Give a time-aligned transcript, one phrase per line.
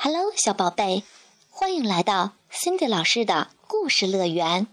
[0.00, 1.02] Hello，小宝贝，
[1.50, 4.68] 欢迎来到 Cindy 老师的故事乐园。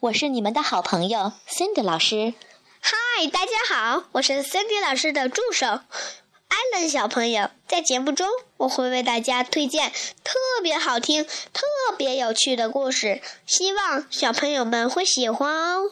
[0.00, 2.32] 我是你们的好朋友 Cindy 老师。
[2.80, 7.50] 嗨，大家好，我是 Cindy 老师的助手艾伦小朋友。
[7.68, 9.92] 在节目中，我会为大家推荐
[10.24, 11.62] 特别好听、特
[11.98, 15.90] 别有趣的故事，希望小朋友们会喜欢哦。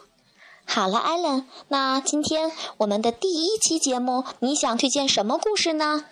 [0.65, 6.07] 好了，艾伦，那今天我们的第一期节目，你想推荐什么故事呢？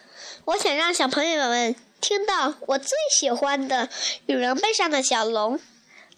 [0.45, 3.89] 我想让小朋友们听到我最喜欢的
[4.27, 5.59] 羽绒被上的小龙。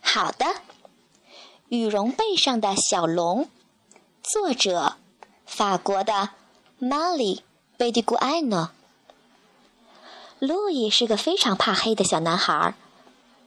[0.00, 0.46] 好的，
[1.68, 3.48] 羽绒被上的小龙，
[4.22, 4.96] 作者
[5.46, 6.30] 法国的
[6.80, 7.40] Molly
[7.76, 8.70] b e d i g u a n o
[10.38, 12.74] 路易是个非常怕黑的小男孩。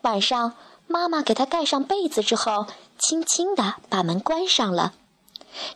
[0.02, 0.56] 晚上，
[0.88, 2.68] 妈妈给他盖上被子之后，
[3.00, 4.94] 轻轻地把门关上了。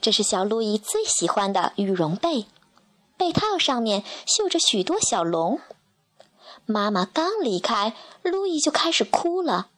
[0.01, 2.45] 这是小路易最喜欢的羽绒被。
[3.15, 5.59] 被套上面绣着许多小龙。
[6.69, 9.69] 妈妈刚离开，路易就开始哭了，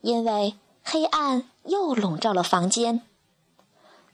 [0.00, 3.02] 因为黑暗又笼罩了房间。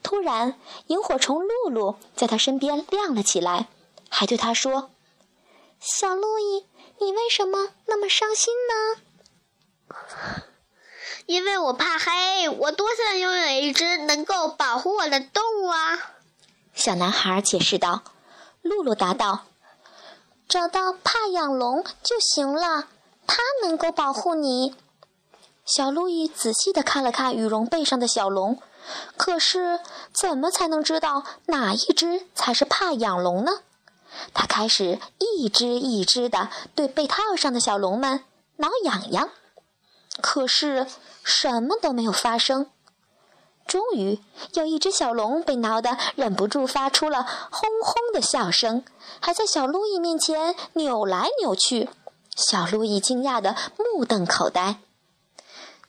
[0.02, 3.68] 突然，萤火虫露露在他身边亮了起来，
[4.08, 4.90] 还对他说
[5.78, 6.66] ：“小路易，
[7.04, 9.02] 你为什么那么伤心呢
[11.26, 16.14] ？”“因为我怕黑，我多想拥有一只能够保护我的动物啊！”
[16.74, 18.02] 小男孩解释道。
[18.62, 19.44] 露露答道
[20.48, 22.88] ：“找到怕痒龙就行了，
[23.26, 24.74] 它能够保护你。”
[25.64, 28.60] 小路易仔细地看了看羽绒被上的小龙，
[29.16, 29.78] 可是
[30.12, 33.52] 怎么才能知道哪一只才是怕痒龙呢？
[34.34, 38.24] 他开始一只一只地对被套上的小龙们
[38.56, 39.30] 挠痒痒，
[40.20, 40.86] 可是
[41.22, 42.70] 什么都没有发生。
[43.66, 44.20] 终于，
[44.54, 48.84] 有一只小龙被挠得忍不住发出了轰轰的笑声，
[49.20, 51.88] 还在小路易面前扭来扭去。
[52.36, 54.76] 小路易惊讶得目瞪口呆。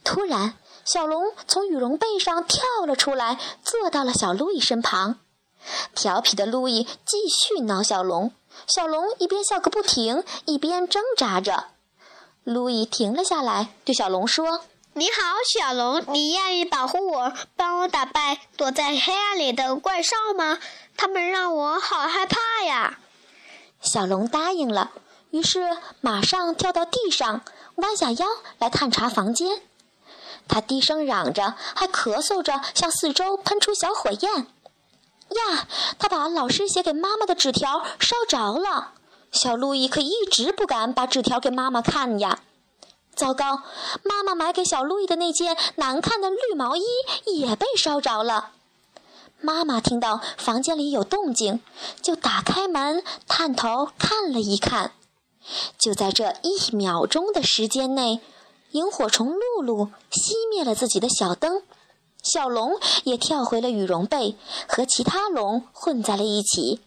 [0.04, 0.54] 突然，
[0.86, 5.20] 小龙从羽绒被上跳了出来，坐到了小路易身旁。
[5.96, 8.34] 调皮的路易继续挠小龙，
[8.68, 11.66] 小龙一边笑个不停，一边挣扎着。
[12.44, 14.62] 路易停了下来，对小龙说。
[14.96, 15.22] 你好，
[15.52, 20.60] 小龙，你愿意保护我，帮我打败躲在黑暗里的怪兽吗？
[20.96, 23.00] 他们让我好害怕呀！
[23.82, 24.92] 小龙答应了，
[25.32, 27.42] 于是马上跳到地上，
[27.78, 28.28] 弯下腰
[28.60, 29.64] 来探查房间。
[30.48, 34.32] 他低声嚷着，还咳嗽着，向四周喷出小火焰。
[34.36, 35.68] 呀，
[35.98, 38.92] 他把老师写给妈妈的纸条烧着了。
[39.32, 42.38] 小路易可一直不敢把纸条给妈妈看呀。
[43.16, 43.62] 糟糕！
[44.04, 46.84] 妈妈买给小路易的那件难看的绿毛衣
[47.26, 48.52] 也被烧着了。
[49.40, 51.62] 妈妈听到房间里有动静，
[52.02, 54.94] 就打开门探头看了一看。
[55.78, 58.22] 就在这一秒钟的时间内，
[58.72, 61.62] 萤火虫露露熄灭了自己的小灯，
[62.24, 64.38] 小龙也跳回了羽绒被，
[64.68, 66.80] 和其他龙混在了一起。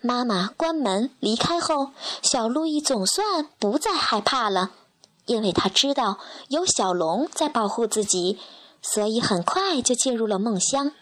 [0.00, 1.90] 妈妈关门离开后，
[2.22, 4.70] 小路易总算不再害怕了。
[5.26, 6.18] 因为他知道
[6.48, 8.38] 有小龙在保护自己，
[8.82, 10.92] 所以很快就进入了梦乡。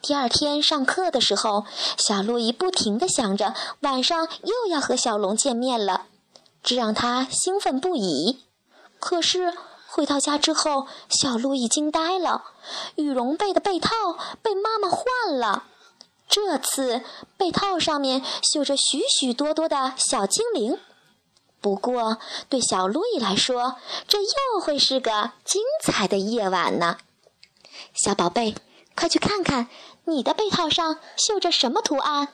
[0.00, 1.64] 第二天上课的时候，
[1.98, 6.06] 小路易不停地想着晚上又要和小龙见面了，
[6.62, 8.40] 这让他兴奋不已。
[9.00, 9.52] 可是
[9.88, 12.44] 回到家之后，小路易惊呆了：
[12.94, 13.90] 羽绒被的被套
[14.40, 15.64] 被妈妈换了，
[16.28, 17.02] 这次
[17.36, 18.22] 被套上面
[18.52, 20.78] 绣着许许多多的小精灵。
[21.68, 22.16] 不过，
[22.48, 26.96] 对小路易来说，这又会是个精彩的夜晚呢。
[27.92, 28.54] 小宝贝，
[28.94, 29.68] 快去看看
[30.04, 32.28] 你的被套上绣着什么图案？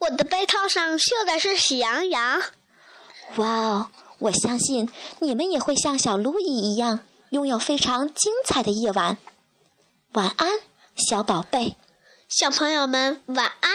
[0.00, 2.42] 我的被套上绣的是喜羊羊。
[3.36, 3.90] 哇哦！
[4.18, 4.90] 我相信
[5.20, 6.98] 你们也会像小路易一样，
[7.30, 9.16] 拥有非常精彩的夜晚。
[10.14, 10.50] 晚安，
[10.96, 11.76] 小宝贝。
[12.28, 13.70] 小朋友们，晚安。